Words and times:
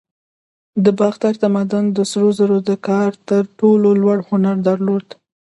د 0.83 0.85
باختر 0.99 1.33
تمدن 1.43 1.85
د 1.97 1.99
سرو 2.11 2.29
زرو 2.39 2.57
د 2.69 2.71
کار 2.87 3.11
تر 3.29 3.43
ټولو 3.59 3.89
لوړ 4.01 4.17
هنر 4.29 4.55
درلود 4.67 5.07